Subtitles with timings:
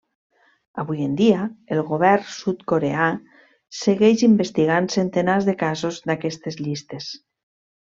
[0.83, 1.43] Avui en dia,
[1.75, 3.11] el govern sud-coreà
[3.81, 7.13] segueix investigant centenars de casos d'aquestes llistes.